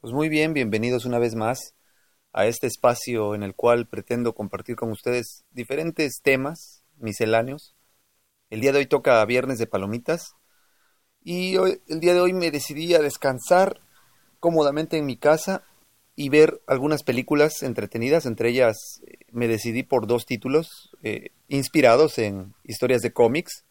[0.00, 1.74] Pues muy bien, bienvenidos una vez más
[2.32, 7.74] a este espacio en el cual pretendo compartir con ustedes diferentes temas misceláneos.
[8.48, 10.36] El día de hoy toca Viernes de Palomitas
[11.22, 13.80] y hoy, el día de hoy me decidí a descansar
[14.38, 15.62] cómodamente en mi casa
[16.16, 18.24] y ver algunas películas entretenidas.
[18.24, 23.64] Entre ellas eh, me decidí por dos títulos eh, inspirados en historias de cómics.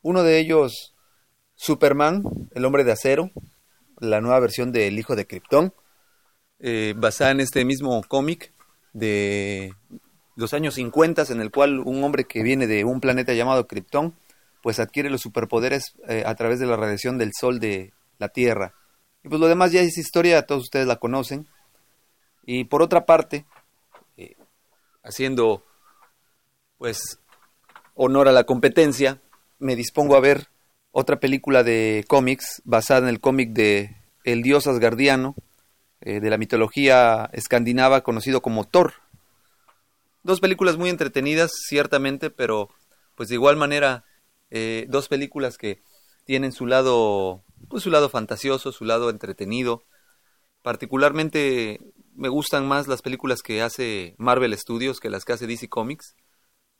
[0.00, 0.94] Uno de ellos,
[1.58, 2.22] Superman,
[2.54, 3.32] el hombre de acero,
[3.98, 5.74] la nueva versión de El Hijo de Krypton,
[6.60, 8.52] eh, basada en este mismo cómic
[8.92, 9.74] de
[10.36, 14.14] los años 50, en el cual un hombre que viene de un planeta llamado Krypton,
[14.62, 18.74] pues adquiere los superpoderes eh, a través de la radiación del Sol de la Tierra.
[19.24, 21.48] Y pues lo demás ya es historia, todos ustedes la conocen.
[22.46, 23.46] Y por otra parte,
[24.16, 24.36] eh,
[25.02, 25.64] haciendo
[26.78, 27.18] pues
[27.96, 29.20] honor a la competencia,
[29.58, 30.46] me dispongo a ver
[30.90, 35.34] otra película de cómics basada en el cómic de El dios asgardiano
[36.00, 38.94] eh, de la mitología escandinava conocido como Thor.
[40.22, 42.68] Dos películas muy entretenidas, ciertamente, pero
[43.14, 44.04] pues de igual manera
[44.50, 45.82] eh, dos películas que
[46.24, 49.84] tienen su lado, pues su lado fantasioso, su lado entretenido.
[50.62, 51.80] Particularmente
[52.14, 56.14] me gustan más las películas que hace Marvel Studios que las que hace DC Comics.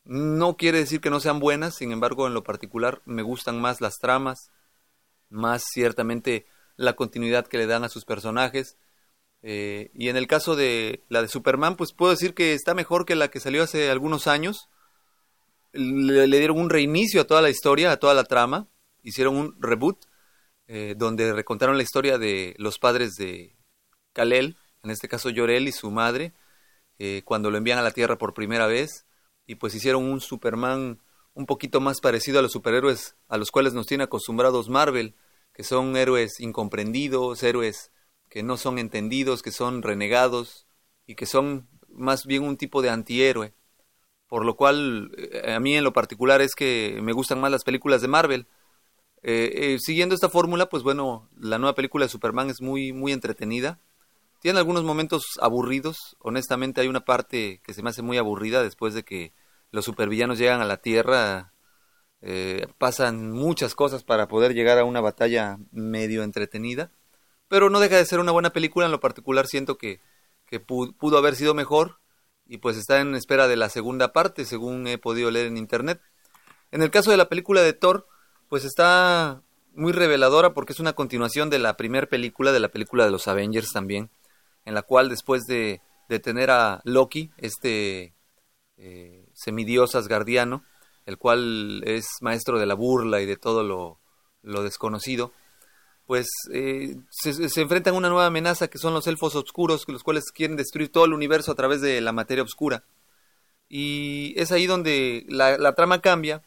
[0.08, 3.82] No quiere decir que no sean buenas, sin embargo, en lo particular me gustan más
[3.82, 4.50] las tramas,
[5.28, 6.46] más ciertamente
[6.76, 8.78] la continuidad que le dan a sus personajes.
[9.42, 13.04] Eh, y en el caso de la de Superman, pues puedo decir que está mejor
[13.04, 14.70] que la que salió hace algunos años.
[15.72, 18.66] Le, dieron un reinicio a toda la historia, a toda la trama.
[19.02, 20.06] Hicieron un reboot,
[20.68, 23.58] eh, donde recontaron la historia de los padres de
[24.14, 26.32] Kalel, en este caso Llorel y su madre,
[26.98, 29.04] eh, cuando lo envían a la Tierra por primera vez
[29.48, 31.00] y pues hicieron un Superman
[31.34, 35.14] un poquito más parecido a los superhéroes a los cuales nos tiene acostumbrados Marvel,
[35.54, 37.90] que son héroes incomprendidos, héroes
[38.28, 40.66] que no son entendidos, que son renegados
[41.06, 43.54] y que son más bien un tipo de antihéroe.
[44.28, 47.64] Por lo cual, eh, a mí en lo particular es que me gustan más las
[47.64, 48.46] películas de Marvel.
[49.22, 53.12] Eh, eh, siguiendo esta fórmula, pues bueno, la nueva película de Superman es muy, muy
[53.12, 53.80] entretenida.
[54.40, 56.16] Tiene algunos momentos aburridos.
[56.20, 59.32] Honestamente, hay una parte que se me hace muy aburrida después de que
[59.70, 61.52] los supervillanos llegan a la Tierra.
[62.20, 66.90] Eh, pasan muchas cosas para poder llegar a una batalla medio entretenida.
[67.48, 68.86] Pero no deja de ser una buena película.
[68.86, 70.00] En lo particular, siento que,
[70.46, 72.00] que pudo haber sido mejor.
[72.46, 76.00] Y pues está en espera de la segunda parte, según he podido leer en internet.
[76.70, 78.06] En el caso de la película de Thor,
[78.48, 79.42] pues está
[79.74, 83.28] muy reveladora porque es una continuación de la primera película, de la película de los
[83.28, 84.10] Avengers también
[84.68, 85.80] en la cual después de,
[86.10, 88.12] de tener a Loki, este
[88.76, 90.64] eh, semidios asgardiano,
[91.06, 93.98] el cual es maestro de la burla y de todo lo,
[94.42, 95.32] lo desconocido,
[96.06, 100.24] pues eh, se, enfrentan a una nueva amenaza que son los elfos oscuros, los cuales
[100.32, 102.84] quieren destruir todo el universo a través de la materia oscura.
[103.68, 106.42] Y es ahí donde la, la trama cambia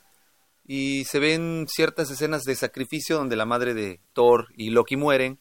[0.65, 5.39] y se ven ciertas escenas de sacrificio donde la madre de Thor y Loki mueren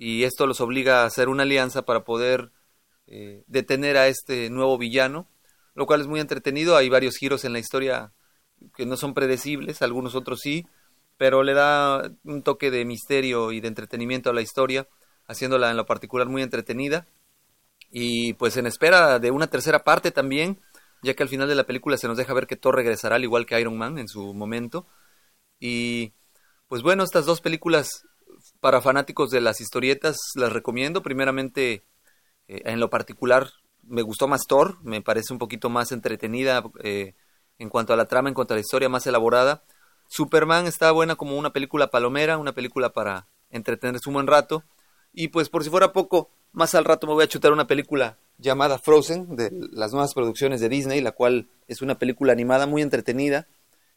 [0.00, 2.50] y esto los obliga a hacer una alianza para poder
[3.06, 5.28] eh, detener a este nuevo villano,
[5.80, 6.76] lo cual es muy entretenido.
[6.76, 8.12] Hay varios giros en la historia
[8.76, 10.66] que no son predecibles, algunos otros sí,
[11.16, 14.86] pero le da un toque de misterio y de entretenimiento a la historia,
[15.26, 17.06] haciéndola en lo particular muy entretenida.
[17.90, 20.60] Y pues en espera de una tercera parte también,
[21.02, 23.24] ya que al final de la película se nos deja ver que Thor regresará al
[23.24, 24.86] igual que Iron Man en su momento.
[25.58, 26.12] Y
[26.68, 28.04] pues bueno, estas dos películas
[28.60, 31.02] para fanáticos de las historietas las recomiendo.
[31.02, 31.86] Primeramente,
[32.48, 33.50] eh, en lo particular,
[33.82, 37.14] me gustó más Thor, me parece un poquito más entretenida eh,
[37.58, 39.62] en cuanto a la trama, en cuanto a la historia más elaborada.
[40.08, 44.64] Superman está buena como una película palomera, una película para entretenerse un buen rato.
[45.12, 48.18] Y pues por si fuera poco, más al rato me voy a chutar una película
[48.38, 52.82] llamada Frozen, de las nuevas producciones de Disney, la cual es una película animada muy
[52.82, 53.46] entretenida.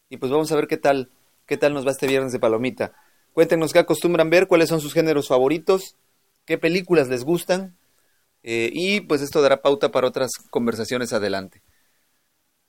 [0.08, 1.10] Y pues vamos a ver qué tal,
[1.46, 2.92] qué tal nos va este viernes de palomita.
[3.32, 5.96] Cuéntenos qué acostumbran ver, cuáles son sus géneros favoritos,
[6.44, 7.76] qué películas les gustan.
[8.44, 11.62] Eh, y pues esto dará pauta para otras conversaciones adelante.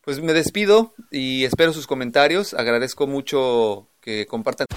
[0.01, 2.53] Pues me despido y espero sus comentarios.
[2.53, 4.67] Agradezco mucho que compartan.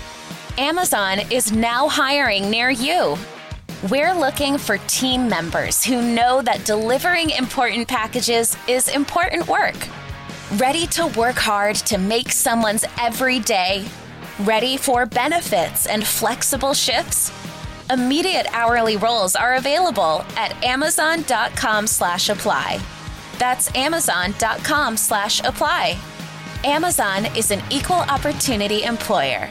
[0.58, 3.16] Amazon is now hiring near you.
[3.88, 9.76] We're looking for team members who know that delivering important packages is important work.
[10.56, 13.84] Ready to work hard to make someone's every day?
[14.40, 17.30] Ready for benefits and flexible shifts?
[17.90, 22.80] Immediate hourly roles are available at amazon.com slash apply.
[23.38, 25.98] That's amazon.com slash apply.
[26.64, 29.50] Amazon is an equal opportunity employer.